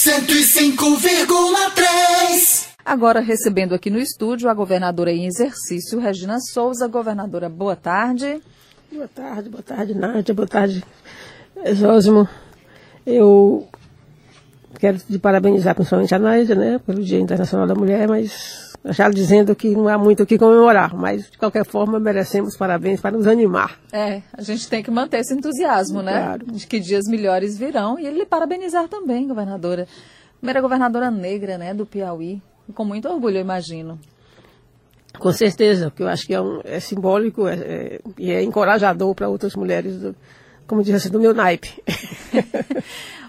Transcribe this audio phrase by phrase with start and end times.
[0.00, 2.70] 105,3.
[2.82, 6.88] Agora recebendo aqui no estúdio a governadora em exercício, Regina Souza.
[6.88, 8.40] Governadora, boa tarde.
[8.90, 10.82] Boa tarde, boa tarde, Nádia, boa tarde,
[11.74, 12.26] Zósimo.
[13.04, 13.68] Eu
[14.78, 19.54] quero te parabenizar principalmente a Nádia, né, pelo Dia Internacional da Mulher, mas já dizendo
[19.54, 23.26] que não há muito o que comemorar, mas de qualquer forma merecemos parabéns para nos
[23.26, 23.78] animar.
[23.92, 26.24] É, a gente tem que manter esse entusiasmo, né?
[26.24, 26.46] Claro.
[26.46, 29.86] De que dias melhores virão e ele parabenizar também, governadora.
[30.38, 32.40] Primeira governadora negra, né, do Piauí.
[32.74, 33.98] Com muito orgulho, eu imagino.
[35.18, 39.14] Com certeza, porque eu acho que é, um, é simbólico é, é, e é encorajador
[39.14, 40.16] para outras mulheres, do,
[40.66, 41.82] como diz assim, do meu naipe.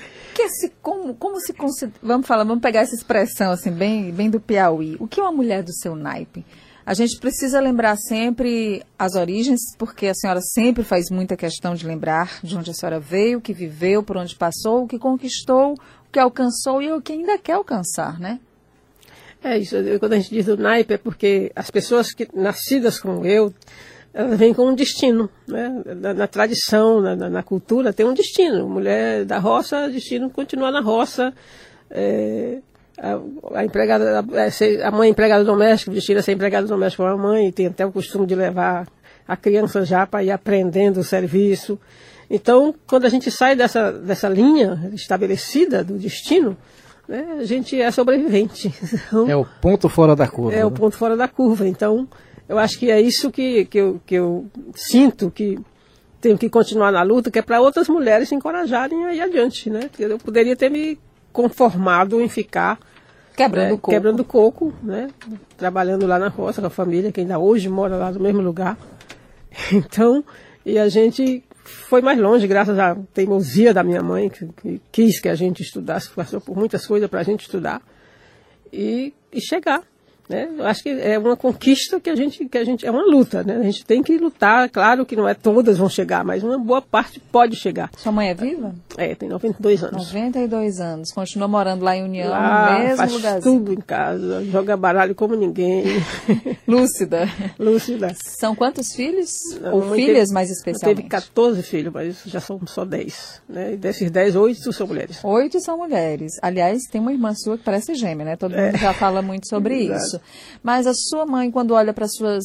[0.41, 1.54] que se, como, como se
[2.02, 4.95] vamos falar, vamos pegar essa expressão assim, bem, bem do Piauí.
[4.99, 6.45] O que é uma mulher do seu naipe?
[6.84, 11.85] A gente precisa lembrar sempre as origens, porque a senhora sempre faz muita questão de
[11.85, 15.73] lembrar de onde a senhora veio, o que viveu, por onde passou, o que conquistou,
[15.73, 18.40] o que alcançou e o que ainda quer alcançar, né?
[19.44, 23.26] É isso, quando a gente diz do naipe é porque as pessoas que nascidas como
[23.26, 23.54] eu,
[24.13, 25.81] elas vêm com um destino, né?
[25.99, 28.67] Na, na tradição, na, na, cultura, tem um destino.
[28.67, 31.34] Mulher da roça, destino continuar na roça.
[31.90, 32.57] É,
[32.98, 37.09] a, a, empregada, a, a mãe empregada doméstica, o destino é ser empregada doméstica com
[37.09, 38.85] a mãe, tem até o costume de levar
[39.27, 41.79] a criança já para ir aprendendo o serviço.
[42.29, 46.57] Então, quando a gente sai dessa, dessa linha estabelecida do destino,
[47.07, 48.73] né, a gente é sobrevivente.
[49.07, 50.54] Então, é o ponto fora da curva.
[50.54, 50.65] É né?
[50.65, 51.67] o ponto fora da curva.
[51.67, 52.07] Então,
[52.52, 55.57] eu acho que é isso que, que, eu, que eu sinto que
[56.20, 59.70] tenho que continuar na luta, que é para outras mulheres se encorajarem a ir adiante.
[59.70, 59.90] Né?
[59.98, 60.99] Eu poderia ter me
[61.32, 62.77] conformado em ficar
[63.38, 65.07] quebrando é, coco, quebrando coco né?
[65.57, 68.78] trabalhando lá na roça com a família, que ainda hoje mora lá no mesmo lugar.
[69.72, 70.24] Então,
[70.66, 75.19] e a gente foi mais longe, graças à teimosia da minha mãe, que, que quis
[75.22, 77.81] que a gente estudasse, passou por muitas coisas para a gente estudar
[78.72, 79.84] e, e chegar.
[80.30, 80.50] Né?
[80.58, 83.44] Eu acho que é uma conquista que a gente, que a gente é uma luta,
[83.44, 83.58] né?
[83.58, 86.81] A gente tem que lutar, claro que não é todas vão chegar, mas uma boa
[86.81, 87.90] parte pode chegar.
[87.97, 88.73] Sua mãe é viva?
[88.97, 90.06] É, tem 92 anos.
[90.07, 91.12] 92 anos.
[91.12, 93.41] Continua morando lá em União, lá, no mesmo faz lugar.
[93.41, 95.84] tudo em casa, joga baralho como ninguém.
[96.68, 97.28] Lúcida.
[97.59, 98.16] Lúcida.
[98.40, 99.29] São quantos filhos?
[99.62, 100.97] Não, Ou filhas, teve- mais especialmente?
[100.97, 103.41] Teve 14 filhos, mas já são só 10.
[103.50, 103.74] Né?
[103.74, 105.19] E desses 10, 8 são mulheres.
[105.24, 106.34] Oito são mulheres.
[106.41, 108.35] Aliás, tem uma irmã sua que parece gêmea, né?
[108.35, 110.10] Todo mundo já fala muito sobre Exato.
[110.11, 110.22] Isso.
[110.61, 112.44] Mas a sua mãe, quando olha para suas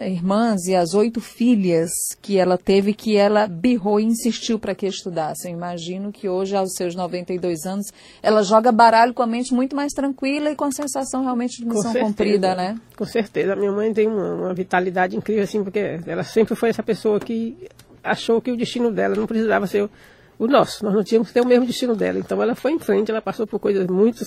[0.00, 4.86] irmãs e as oito filhas que ela teve, que ela birrou e insistiu para que
[4.86, 5.52] estudassem.
[5.52, 7.86] Eu imagino que hoje, aos seus 92 anos,
[8.20, 11.66] ela joga baralho com a mente muito mais tranquila e com a sensação realmente de
[11.66, 12.76] missão cumprida, né?
[12.96, 13.52] Com certeza.
[13.52, 17.20] A minha mãe tem uma, uma vitalidade incrível, assim, porque ela sempre foi essa pessoa
[17.20, 17.68] que
[18.02, 19.90] achou que o destino dela não precisava ser o,
[20.38, 20.84] o nosso.
[20.84, 22.18] Nós não tínhamos que ter o mesmo destino dela.
[22.18, 24.24] Então ela foi em frente, ela passou por coisas muito,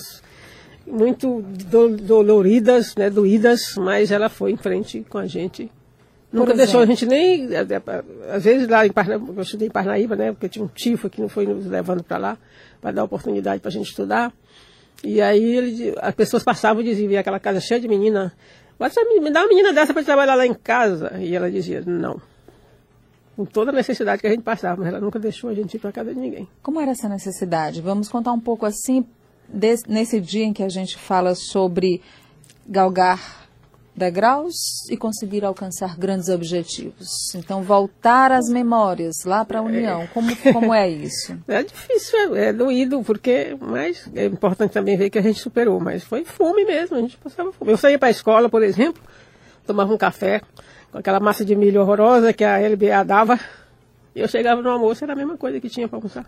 [0.86, 5.70] muito do- doloridas, né, doídas, mas ela foi em frente com a gente.
[6.32, 6.56] Nunca exemplo?
[6.56, 7.48] deixou a gente nem.
[8.30, 10.32] Às vezes lá em Parnaíba, eu estudei em Parnaíba, né?
[10.32, 12.38] Porque tinha um tio que não foi nos levando para lá,
[12.80, 14.32] para dar oportunidade para a gente estudar.
[15.04, 18.32] E aí ele, as pessoas passavam e diziam, via aquela casa cheia de menina,
[18.78, 21.12] "Você me me dá uma menina dessa para trabalhar lá em casa.
[21.20, 22.20] E ela dizia, não.
[23.36, 25.78] Com toda a necessidade que a gente passava, mas ela nunca deixou a gente ir
[25.78, 26.48] para casa de ninguém.
[26.62, 27.82] Como era essa necessidade?
[27.82, 29.04] Vamos contar um pouco assim,
[29.48, 32.00] des- nesse dia em que a gente fala sobre
[32.66, 33.46] galgar
[33.94, 34.54] degraus
[34.90, 37.34] e conseguir alcançar grandes objetivos.
[37.34, 40.06] Então, voltar às memórias, lá para a União.
[40.12, 41.34] Como, como é isso?
[41.48, 45.80] É difícil, é, é doído, porque, mas é importante também ver que a gente superou,
[45.80, 47.70] mas foi fome mesmo, a gente passava fome.
[47.70, 49.02] Eu saía para a escola, por exemplo,
[49.66, 50.42] tomava um café
[50.92, 53.40] com aquela massa de milho horrorosa que a LBA dava,
[54.14, 56.26] e eu chegava no almoço, era a mesma coisa que tinha para almoçar.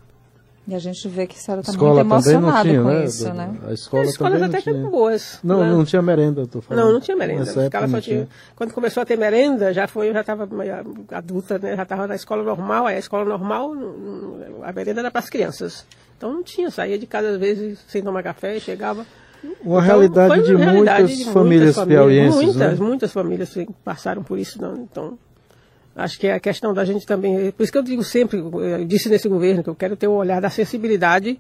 [0.69, 2.89] E a gente vê que a senhora está muito escola também não emocionada tinha, com
[2.89, 3.05] né?
[3.07, 3.57] isso, né?
[3.67, 4.87] A escola As escolas também até tinha.
[4.87, 5.39] boas.
[5.43, 5.71] Não, né?
[5.71, 6.85] não tinha merenda, eu tô falando.
[6.85, 7.41] Não, não tinha merenda.
[7.47, 8.29] Nessa A época escola só tinha...
[8.55, 10.47] Quando começou a ter merenda, já foi, eu já estava
[11.13, 11.75] adulta, né?
[11.75, 13.73] Já estava na escola normal, aí a escola normal,
[14.63, 15.87] a merenda era para as crianças.
[16.19, 19.07] Então não tinha, saía de casa às vezes sem tomar café, chegava.
[19.65, 22.87] Uma Então, realidade de realidade muitas de famílias piauienses, Muitas, né?
[22.87, 24.75] muitas famílias passaram por isso, não.
[24.75, 25.19] Então,
[25.99, 27.51] acho que é a questão da gente também.
[27.51, 30.13] Por isso que eu digo sempre, eu disse nesse governo, que eu quero ter o
[30.13, 31.39] olhar da sensibilidade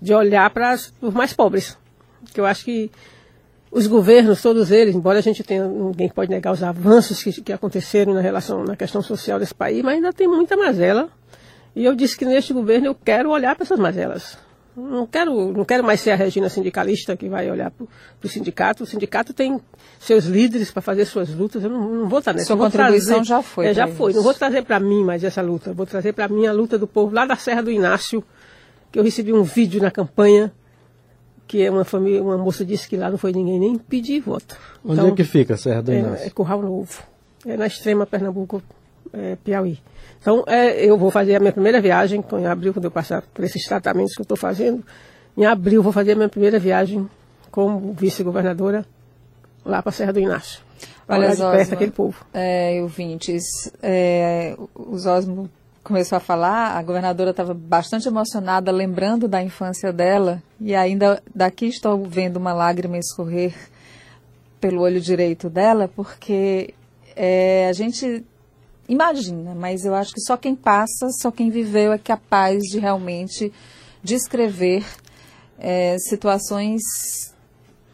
[0.00, 1.76] de olhar para os mais pobres.
[2.32, 2.90] Que eu acho que
[3.70, 7.52] os governos, todos eles, embora a gente tenha, ninguém pode negar os avanços que, que
[7.52, 11.10] aconteceram na relação, na questão social desse país, mas ainda tem muita mazela.
[11.74, 14.38] E eu disse que neste governo eu quero olhar para essas mazelas.
[14.76, 17.86] Não quero, não quero mais ser a Regina sindicalista que vai olhar para
[18.22, 18.84] o sindicato.
[18.84, 19.58] O sindicato tem
[19.98, 21.64] seus líderes para fazer suas lutas.
[21.64, 22.46] Eu não, não vou estar nessa.
[22.46, 24.10] Sua Eu vou contribuição já foi É, já foi.
[24.10, 24.18] isso.
[24.18, 25.72] Não vou trazer para mim mais essa luta.
[25.72, 28.22] Vou trazer para mim a luta do povo lá da Serra do Inácio,
[28.92, 30.52] que eu recebi um vídeo na campanha
[31.46, 34.56] que é uma família, uma moça disse que lá não foi ninguém nem pedir voto.
[34.84, 36.24] Onde é que fica a Serra do Inácio?
[36.24, 37.02] É, é Curral Novo.
[37.46, 38.62] É na extrema Pernambuco,
[39.16, 39.78] é, Piauí.
[40.20, 43.44] Então, é, eu vou fazer a minha primeira viagem, em abril, quando eu passar por
[43.44, 44.84] esses tratamentos que eu estou fazendo.
[45.36, 47.08] Em abril, vou fazer a minha primeira viagem
[47.50, 48.84] como vice-governadora
[49.64, 50.60] lá para a Serra do Inácio.
[51.08, 52.24] Olha, de perto aquele povo.
[52.34, 53.44] É, ouvintes,
[53.82, 55.48] é, o Zosmo
[55.82, 61.66] começou a falar, a governadora estava bastante emocionada, lembrando da infância dela, e ainda daqui
[61.66, 63.54] estou vendo uma lágrima escorrer
[64.60, 66.74] pelo olho direito dela, porque
[67.14, 68.24] é, a gente
[68.88, 73.52] imagina, mas eu acho que só quem passa, só quem viveu é capaz de realmente
[74.02, 74.84] descrever
[75.58, 76.80] é, situações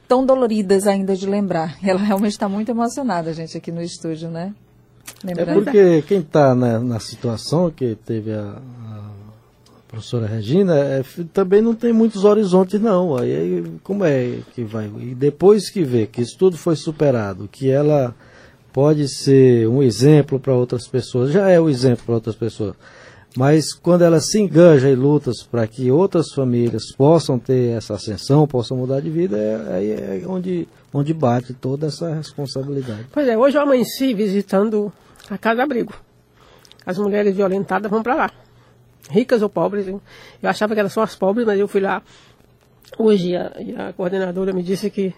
[0.07, 1.79] tão doloridas ainda de lembrar.
[1.83, 4.55] Ela realmente está muito emocionada, gente, aqui no estúdio, né?
[5.25, 5.51] Lembrando.
[5.51, 9.11] É porque quem está na, na, situação que teve a, a
[9.89, 11.03] professora Regina é,
[11.33, 13.17] também não tem muitos horizontes não.
[13.17, 14.91] Aí como é que vai?
[14.99, 18.15] E depois que vê que isso tudo foi superado, que ela
[18.73, 22.75] pode ser um exemplo para outras pessoas, já é um exemplo para outras pessoas.
[23.37, 28.47] Mas quando ela se enganja em lutas para que outras famílias possam ter essa ascensão,
[28.47, 33.07] possam mudar de vida, é, é onde, onde bate toda essa responsabilidade.
[33.11, 34.93] Pois é, hoje eu amanheci visitando
[35.31, 35.95] a Casa Abrigo.
[36.85, 38.31] As mulheres violentadas vão para lá.
[39.09, 39.89] Ricas ou pobres.
[39.89, 40.01] Hein?
[40.43, 42.03] Eu achava que eram só as pobres, mas eu fui lá.
[42.99, 43.53] Hoje a,
[43.89, 45.15] a coordenadora me disse que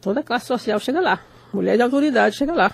[0.00, 1.20] toda a classe social chega lá.
[1.52, 2.72] Mulher de autoridade chega lá.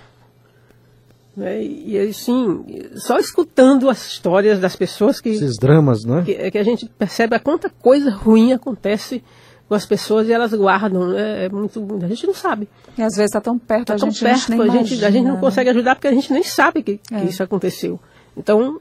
[1.37, 1.63] Né?
[1.63, 2.65] E, assim,
[2.97, 5.29] só escutando as histórias das pessoas que.
[5.29, 6.23] Esses dramas, né?
[6.25, 9.23] Que, que a gente percebe a quanta coisa ruim acontece
[9.69, 11.09] com as pessoas e elas guardam.
[11.09, 11.45] Né?
[11.45, 12.69] É muito, a gente não sabe.
[12.97, 15.05] E às vezes está tão perto, tá a tão gente, perto, a, gente a, gente,
[15.05, 15.41] a gente não né?
[15.41, 17.21] consegue ajudar porque a gente nem sabe que, É.
[17.21, 18.01] que isso aconteceu.
[18.37, 18.81] Então,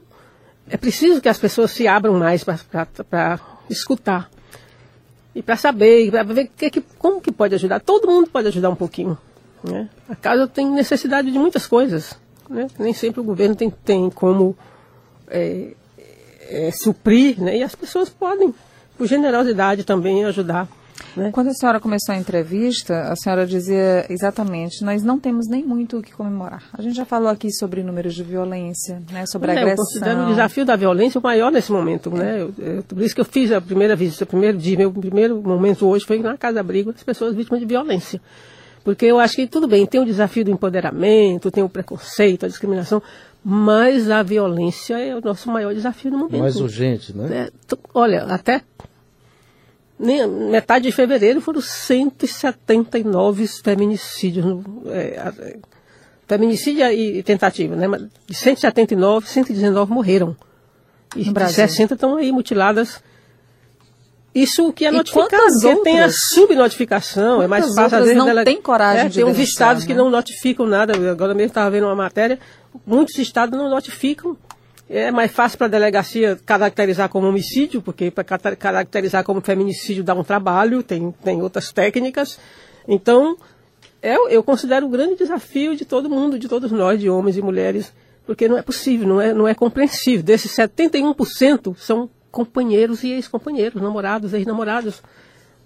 [0.68, 3.38] é preciso que as pessoas se abram mais para
[3.70, 4.28] escutar.
[5.34, 7.78] E para saber, para ver que, que, como que pode ajudar.
[7.80, 9.16] Todo mundo pode ajudar um pouquinho.
[9.62, 9.88] Né?
[10.08, 12.18] A casa tem necessidade de muitas coisas.
[12.48, 12.66] Né?
[12.78, 14.56] Nem sempre o governo tem, tem como
[15.28, 15.72] é,
[16.48, 17.58] é, suprir, né?
[17.58, 18.54] e as pessoas podem,
[18.96, 20.68] por generosidade também, ajudar.
[21.16, 21.30] Né?
[21.32, 25.98] Quando a senhora começou a entrevista, a senhora dizia exatamente, nós não temos nem muito
[25.98, 26.62] o que comemorar.
[26.72, 29.70] A gente já falou aqui sobre números de violência, né, sobre É, agressão.
[29.72, 32.10] eu considero o desafio da violência o maior nesse momento.
[32.10, 32.40] Né?
[32.40, 35.40] Eu, eu, por isso que eu fiz a primeira visita, o primeiro dia, meu primeiro
[35.42, 38.20] momento hoje foi na Casa Abrigo das pessoas vítimas de violência.
[38.88, 42.48] Porque eu acho que tudo bem, tem o desafio do empoderamento, tem o preconceito, a
[42.48, 43.02] discriminação,
[43.44, 46.40] mas a violência é o nosso maior desafio no momento.
[46.40, 47.50] Mais urgente, né?
[47.50, 48.62] É, olha, até
[49.98, 54.46] nem, metade de fevereiro foram 179 feminicídios.
[54.46, 55.58] No, é, é,
[56.26, 57.86] feminicídio e tentativa, né?
[57.86, 60.34] Mas De 179, 119 morreram.
[61.14, 61.56] E No de Brasil.
[61.56, 63.02] 60 estão aí mutiladas.
[64.34, 65.30] Isso que é notificado,
[65.60, 69.14] porque tem a subnotificação, é mais fácil às vezes não dela- têm coragem é, de
[69.16, 69.98] Tem uns estados que né?
[69.98, 70.92] não notificam nada.
[71.10, 72.38] Agora mesmo estava vendo uma matéria,
[72.86, 74.36] muitos estados não notificam.
[74.90, 78.24] É mais fácil para a delegacia caracterizar como homicídio, porque para
[78.56, 82.38] caracterizar como feminicídio dá um trabalho, tem, tem outras técnicas.
[82.86, 83.36] Então,
[84.02, 87.42] eu, eu considero um grande desafio de todo mundo, de todos nós, de homens e
[87.42, 87.92] mulheres,
[88.26, 90.22] porque não é possível, não é, não é compreensível.
[90.22, 95.02] Desses 71% são companheiros e ex-companheiros, namorados, ex-namorados.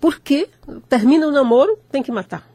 [0.00, 0.49] Por que
[0.88, 2.48] termina o namoro, tem que matar?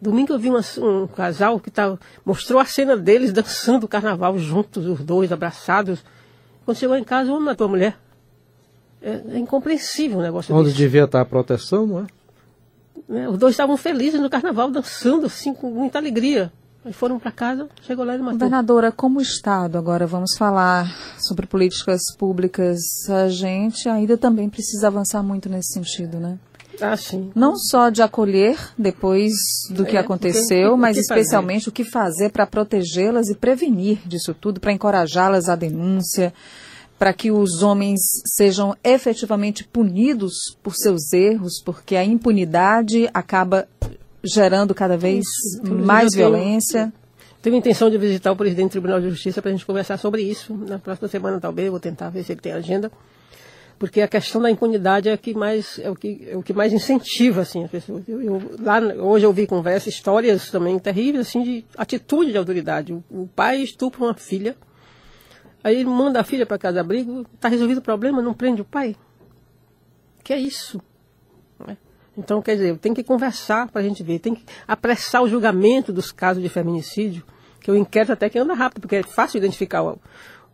[0.00, 4.38] Domingo eu vi uma- um casal que tava, mostrou a cena deles dançando o carnaval
[4.38, 6.04] juntos, os dois abraçados.
[6.64, 7.96] Quando chegou em casa, o homem matou a mulher.
[9.00, 12.06] É, é incompreensível o negócio Onde devia estar a proteção, não é?
[13.08, 13.28] né?
[13.28, 16.52] Os dois estavam felizes no carnaval, dançando assim, com muita alegria.
[16.86, 18.34] Aí foram para casa, chegou lá e matou.
[18.34, 20.86] Governadora, como Estado, agora vamos falar
[21.18, 22.78] sobre políticas públicas,
[23.10, 26.38] a gente ainda também precisa avançar muito nesse sentido, né?
[26.80, 27.32] Ah, sim.
[27.34, 29.32] Não só de acolher depois
[29.70, 31.20] do que É, aconteceu, que- o mas que fazer?
[31.20, 36.32] especialmente o que fazer para protegê-las e prevenir disso tudo, para encorajá-las à denúncia,
[36.98, 38.00] para que os homens
[38.36, 43.66] sejam efetivamente punidos por seus erros, porque a impunidade acaba
[44.26, 45.24] gerando cada vez
[45.84, 46.92] mais violência.
[47.42, 50.22] Tenho intenção de visitar o presidente do Tribunal de Justiça para a gente conversar sobre
[50.22, 50.54] isso.
[50.54, 52.90] Na próxima semana, talvez, vou tentar ver se ele tem agenda.
[53.78, 56.54] Porque a questão da impunidade é, o que mais, é, o, que, é o que
[56.54, 58.02] mais incentiva assim, as pessoas.
[58.08, 62.92] Eu, eu- lá, hoje eu ouvi conversa, histórias também terríveis assim, de atitude de autoridade.
[62.94, 64.56] O, o pai estupra uma filha,
[65.62, 68.64] aí ele manda a filha para casa abrigo, está resolvido o problema, não prende o
[68.64, 68.96] pai.
[70.24, 70.80] Que é isso?
[71.66, 71.76] né?
[72.16, 75.92] Então, quer dizer, tem que conversar para a gente ver, tem que apressar o julgamento
[75.92, 77.22] dos casos de feminicídio,
[77.60, 79.98] que o inquérito até que anda rápido, porque é fácil identificar o,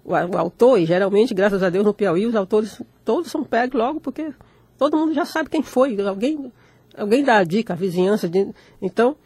[0.05, 3.79] o, o autor, e geralmente, graças a Deus, no Piauí, os autores todos são pegos
[3.79, 4.33] logo, porque
[4.77, 6.51] todo mundo já sabe quem foi, alguém,
[6.97, 8.29] alguém dá a dica, a vizinhança.
[8.29, 8.49] De,
[8.81, 9.17] então,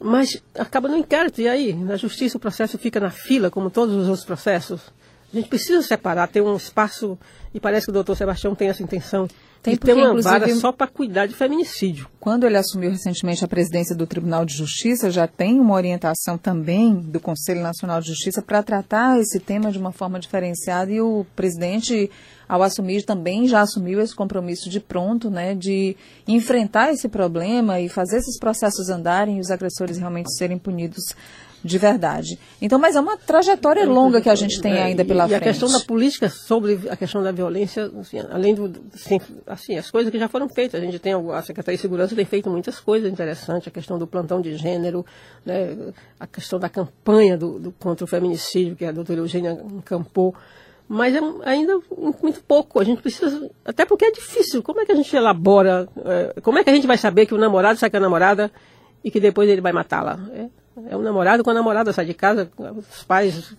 [0.00, 1.72] mas acaba no inquérito, e aí?
[1.72, 4.92] Na justiça o processo fica na fila, como todos os outros processos.
[5.32, 7.18] A gente precisa separar, ter um espaço,
[7.54, 9.26] e parece que o doutor Sebastião tem essa intenção,
[9.62, 12.08] tem de ter uma vara só para cuidar de feminicídio.
[12.18, 16.96] Quando ele assumiu recentemente a presidência do Tribunal de Justiça, já tem uma orientação também
[16.96, 21.24] do Conselho Nacional de Justiça para tratar esse tema de uma forma diferenciada e o
[21.36, 22.10] presidente
[22.48, 27.88] ao assumir também já assumiu esse compromisso de pronto, né, de enfrentar esse problema e
[27.88, 31.14] fazer esses processos andarem e os agressores realmente serem punidos
[31.64, 32.38] de verdade.
[32.60, 35.40] Então, mas é uma trajetória longa que a gente tem é, ainda pela e, frente.
[35.40, 39.76] E a questão da política sobre a questão da violência, assim, além do, assim, assim,
[39.76, 42.50] as coisas que já foram feitas, a gente tem a Secretaria de Segurança tem feito
[42.50, 45.06] muitas coisas interessantes, a questão do plantão de gênero,
[45.44, 45.76] né,
[46.18, 50.34] a questão da campanha do, do, contra o feminicídio que a doutora Eugênia encampou
[50.88, 51.80] mas é ainda
[52.22, 52.78] muito pouco.
[52.78, 54.62] A gente precisa, até porque é difícil.
[54.62, 55.88] Como é que a gente elabora?
[56.04, 58.52] É, como é que a gente vai saber que o namorado sai com a namorada
[59.02, 60.20] e que depois ele vai matá-la?
[60.34, 60.50] É,
[60.88, 63.54] é o namorado quando a namorada sai de casa, os pais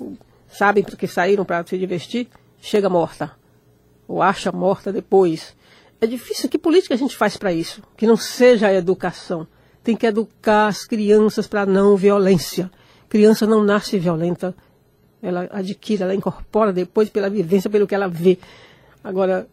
[0.48, 2.28] sabem que saíram para se divertir,
[2.60, 3.32] chega morta
[4.08, 5.56] ou acha morta depois.
[6.02, 6.50] É difícil.
[6.50, 7.82] Que política a gente faz para isso?
[7.96, 9.48] Que não seja a educação.
[9.84, 12.70] Tem que educar as crianças para não violência.
[13.08, 14.56] Criança não nasce violenta,
[15.22, 18.38] ela adquire, ela incorpora depois pela vivência, pelo que ela vê.
[19.04, 19.48] Agora,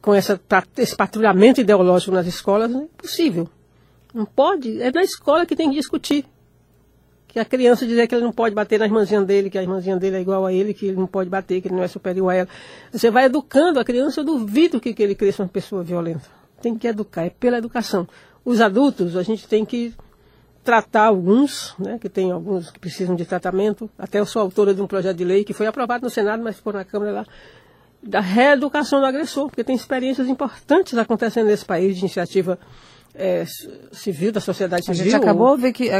[0.00, 0.40] com essa,
[0.76, 3.48] esse patrulhamento ideológico nas escolas, é impossível.
[4.14, 6.24] Não pode, é na escola que tem que discutir.
[7.28, 9.96] Que a criança dizer que ele não pode bater na irmãzinha dele, que a irmãzinha
[9.96, 12.30] dele é igual a ele, que ele não pode bater, que ele não é superior
[12.30, 12.48] a ela.
[12.90, 16.22] Você vai educando a criança, eu duvido que, que ele cresça uma pessoa violenta.
[16.60, 18.08] Tem que educar, é pela educação.
[18.44, 19.94] Os adultos, a gente tem que
[20.64, 23.88] tratar alguns, né, que tem alguns que precisam de tratamento.
[23.98, 26.56] Até eu sou autora de um projeto de lei que foi aprovado no Senado, mas
[26.56, 27.26] ficou na Câmara lá,
[28.02, 32.58] da reeducação do agressor, porque tem experiências importantes acontecendo nesse país de iniciativa
[33.18, 33.44] é,
[33.92, 35.02] civil, da sociedade civil.
[35.02, 35.90] A gente acabou de ver que...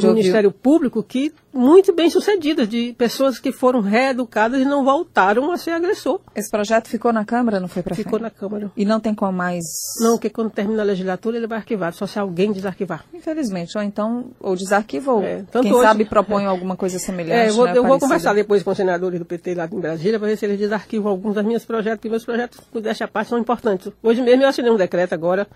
[0.00, 5.50] Do Ministério Público, que muito bem sucedidas, de pessoas que foram reeducadas e não voltaram
[5.50, 6.20] a ser agressor.
[6.36, 8.70] Esse projeto ficou na Câmara, não foi para Ficou na Câmara.
[8.76, 9.64] E não tem como mais...
[10.00, 13.04] Não, porque quando termina a legislatura ele vai arquivar, só se alguém desarquivar.
[13.12, 17.32] Infelizmente, ou então, ou desarquiva, ou é, quem hoje, sabe propõe é, alguma coisa semelhante.
[17.32, 19.80] É, eu vou, né, eu vou conversar depois com os senadores do PT lá em
[19.80, 23.30] Brasília para ver se eles desarquivam alguns dos meus projetos, porque meus projetos, dessa parte,
[23.30, 23.90] são importantes.
[24.02, 25.48] Hoje mesmo eu assinei um decreto agora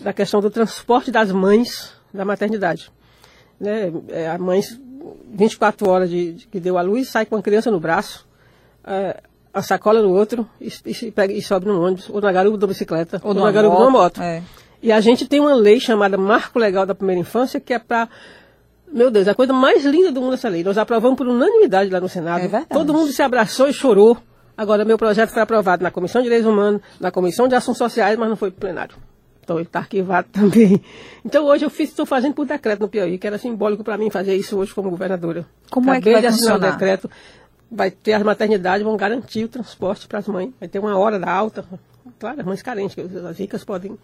[0.00, 2.90] da questão do transporte das mães da maternidade.
[3.60, 3.92] Né?
[4.08, 4.60] É, a mãe,
[5.30, 8.26] 24 horas de, de, que deu a luz, sai com a criança no braço,
[8.84, 9.20] é,
[9.52, 12.66] a sacola no outro e, e, pega, e sobe no ônibus, ou na garupa da
[12.66, 14.22] bicicleta, ou, ou na garupa da moto.
[14.22, 14.42] É.
[14.80, 18.08] E a gente tem uma lei chamada Marco Legal da Primeira Infância, que é para
[18.90, 20.64] meu Deus, a coisa mais linda do mundo essa lei.
[20.64, 22.44] Nós aprovamos por unanimidade lá no Senado.
[22.44, 24.16] É Todo mundo se abraçou e chorou.
[24.56, 28.18] Agora, meu projeto foi aprovado na Comissão de Direitos Humanos, na Comissão de Ações Sociais,
[28.18, 28.96] mas não foi para o plenário.
[29.48, 30.78] Então está arquivado também.
[31.24, 34.36] Então hoje eu estou fazendo por decreto no Piauí, que era simbólico para mim fazer
[34.36, 35.46] isso hoje como governadora.
[35.70, 36.68] Como Acabei é que vai de funcionar?
[36.68, 37.10] o decreto,
[37.70, 40.50] vai ter as maternidades, vão garantir o transporte para as mães.
[40.60, 41.64] Vai ter uma hora da alta,
[42.18, 43.98] claro, as mães carentes, as ricas podem,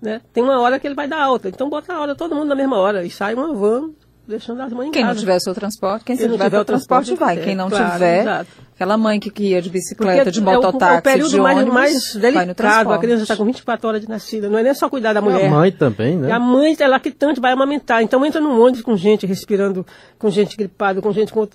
[0.00, 0.20] né?
[0.32, 2.54] Tem uma hora que ele vai dar alta, então bota a hora todo mundo na
[2.54, 3.90] mesma hora e sai uma van
[4.26, 5.14] deixando as mães em Quem casa.
[5.14, 7.42] não tiver o seu transporte, quem, quem tiver, tiver o transporte, transporte vai.
[7.42, 8.50] É, quem não claro, tiver, exato.
[8.74, 11.58] aquela mãe que, ia de bicicleta, Porque de mototáxi, é o, o período de mais,
[11.58, 12.92] ônibus, mais delicado.
[12.92, 14.48] A criança está com 24 horas de nascida.
[14.48, 15.46] Não é nem só cuidar da mulher.
[15.46, 16.32] A mãe também, né?
[16.32, 18.02] A mãe é lactante, vai amamentar.
[18.02, 19.86] Então entra num ônibus com gente respirando,
[20.18, 21.46] com gente gripada, com gente com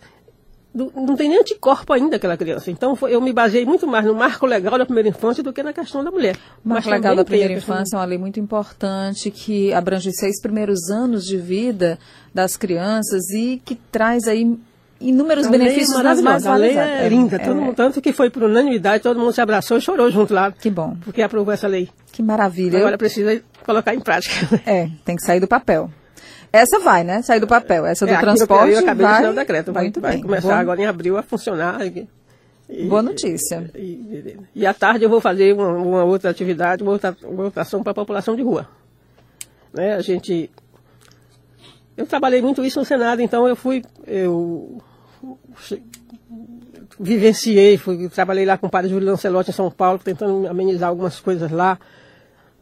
[0.73, 2.69] não tem nem anticorpo ainda aquela criança.
[2.69, 5.73] Então eu me baseei muito mais no marco legal da primeira infância do que na
[5.73, 6.38] questão da mulher.
[6.63, 10.39] O marco legal da primeira infância é uma lei muito importante que abrange os seis
[10.39, 11.97] primeiros anos de vida
[12.33, 14.57] das crianças e que traz aí
[15.01, 18.01] inúmeros a benefícios é das mais A lei é, é linda, é, todo mundo, tanto
[18.01, 20.51] que foi por unanimidade, todo mundo se abraçou e chorou junto lá.
[20.51, 20.95] Que bom.
[21.03, 21.89] Porque aprovou essa lei.
[22.11, 22.79] Que maravilha.
[22.79, 24.61] Agora precisa colocar em prática.
[24.65, 25.89] É, tem que sair do papel.
[26.51, 27.21] Essa vai, né?
[27.21, 27.85] Sair do papel.
[27.85, 28.73] Essa do é, transporte.
[28.73, 29.71] Eu acabei vai, de o decreto.
[29.71, 30.59] Vai, vai começar Boa.
[30.59, 31.79] agora em abril a funcionar.
[31.85, 32.07] E,
[32.87, 33.69] Boa notícia.
[33.75, 37.45] E, e, e, à tarde eu vou fazer uma, uma outra atividade, uma outra, uma
[37.45, 38.67] outra ação para a população de rua.
[39.73, 39.95] Né?
[39.95, 40.49] A gente.
[41.97, 43.83] Eu trabalhei muito isso no Senado, então eu fui.
[44.05, 44.77] Eu
[46.99, 51.19] vivenciei, fui, trabalhei lá com o padre Júlio Lancelotti em São Paulo, tentando amenizar algumas
[51.19, 51.79] coisas lá.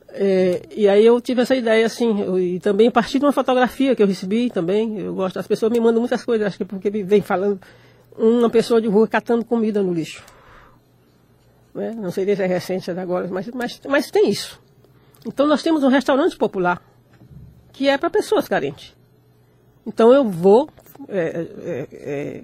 [0.09, 3.31] É, e aí eu tive essa ideia, assim, eu, e também a partir de uma
[3.31, 6.65] fotografia que eu recebi também, eu gosto, as pessoas me mandam muitas coisas, acho que
[6.65, 7.59] porque me vem falando
[8.17, 10.23] uma pessoa de rua catando comida no lixo.
[11.73, 11.93] Né?
[11.95, 14.59] Não sei se é recente, é agora, mas, mas, mas tem isso.
[15.25, 16.81] Então nós temos um restaurante popular
[17.71, 18.95] que é para pessoas carentes.
[19.85, 20.69] Então eu vou,
[21.07, 22.43] é, é, é,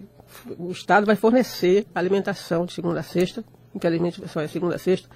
[0.60, 3.44] o Estado vai fornecer alimentação de segunda a sexta,
[3.74, 5.10] infelizmente só é segunda a sexta,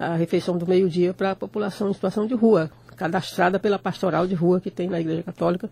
[0.00, 4.34] a refeição do meio-dia para a população em situação de rua, cadastrada pela pastoral de
[4.34, 5.68] rua que tem na Igreja Católica.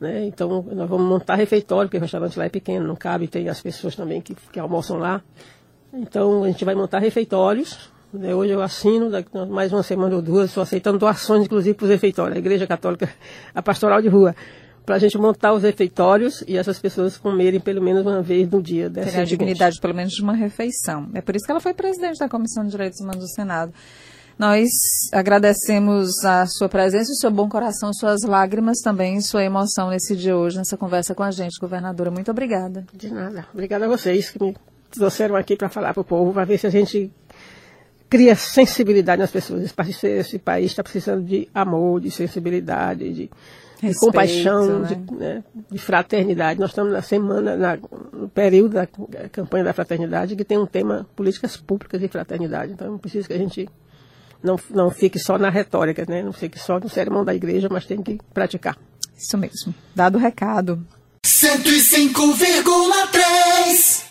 [0.00, 0.24] Né?
[0.24, 3.60] Então, nós vamos montar refeitório, porque o restaurante lá é pequeno, não cabe, tem as
[3.60, 5.22] pessoas também que, que almoçam lá.
[5.92, 7.90] Então, a gente vai montar refeitórios.
[8.10, 8.34] Né?
[8.34, 11.90] Hoje eu assino, daqui, mais uma semana ou duas, estou aceitando doações, inclusive, para os
[11.90, 13.10] refeitórios, a Igreja Católica,
[13.54, 14.34] a pastoral de rua
[14.84, 18.62] para a gente montar os refeitórios e essas pessoas comerem pelo menos uma vez no
[18.62, 18.90] dia.
[18.90, 21.08] Ter a dignidade, pelo menos, de uma refeição.
[21.14, 23.72] É por isso que ela foi presidente da Comissão de Direitos Humanos do Senado.
[24.38, 24.70] Nós
[25.12, 30.34] agradecemos a sua presença, o seu bom coração, suas lágrimas também, sua emoção nesse dia
[30.34, 32.10] hoje, nessa conversa com a gente, governadora.
[32.10, 32.86] Muito obrigada.
[32.94, 33.46] De nada.
[33.52, 34.56] Obrigada a vocês que me
[34.90, 37.12] trouxeram aqui para falar para o povo, para ver se a gente
[38.08, 39.72] cria sensibilidade nas pessoas.
[39.88, 43.30] Esse, esse país está precisando de amor, de sensibilidade, de
[43.82, 44.88] de compaixão, né?
[44.88, 46.60] De, né, de, fraternidade.
[46.60, 47.78] Nós estamos na semana, na,
[48.12, 48.86] no período da
[49.30, 52.72] campanha da fraternidade, que tem um tema políticas públicas e fraternidade.
[52.72, 53.68] Então, é preciso que a gente
[54.42, 56.22] não, não fique só na retórica, né?
[56.22, 58.76] não fique só no sermão da igreja, mas tem que praticar.
[59.16, 59.72] Isso mesmo.
[59.94, 60.84] Dado o recado.
[61.24, 64.04] 105,3